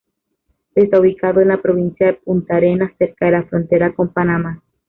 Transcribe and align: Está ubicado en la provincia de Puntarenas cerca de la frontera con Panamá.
Está 0.73 0.99
ubicado 0.99 1.41
en 1.41 1.49
la 1.49 1.61
provincia 1.61 2.07
de 2.07 2.13
Puntarenas 2.15 2.91
cerca 2.97 3.27
de 3.27 3.33
la 3.33 3.43
frontera 3.43 3.93
con 3.93 4.09
Panamá. 4.11 4.63